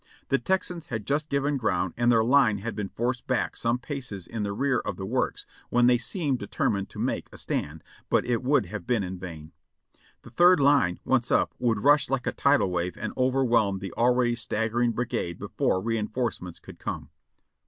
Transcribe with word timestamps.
The 0.29 0.39
Texans 0.39 0.87
had 0.87 1.05
just 1.05 1.29
given 1.29 1.57
ground 1.57 1.93
and 1.95 2.11
their 2.11 2.23
line 2.23 2.57
had 2.57 2.75
been 2.75 2.89
forced 2.89 3.27
back 3.27 3.55
some 3.55 3.77
paces 3.77 4.25
in 4.25 4.41
the 4.41 4.51
rear 4.51 4.79
of 4.79 4.95
the 4.97 5.05
works, 5.05 5.45
when 5.69 5.85
they 5.85 5.99
seemed 5.99 6.39
determined 6.39 6.89
to 6.89 6.97
make 6.97 7.29
a 7.31 7.37
stand, 7.37 7.83
but 8.09 8.25
it 8.25 8.41
would 8.41 8.65
have 8.65 8.87
been 8.87 9.03
in 9.03 9.19
vain. 9.19 9.51
The 10.23 10.31
third 10.31 10.59
line, 10.59 10.99
once 11.05 11.29
up, 11.29 11.53
would 11.59 11.83
rush 11.83 12.09
like 12.09 12.25
a 12.25 12.31
tidal 12.31 12.71
wave 12.71 12.97
and 12.97 13.13
overwhelm 13.15 13.77
the 13.77 13.93
already 13.93 14.33
staggering 14.33 14.91
brigade 14.93 15.37
before 15.37 15.79
re 15.79 15.99
inforcements 15.99 16.57
could 16.59 16.79
come. 16.79 17.11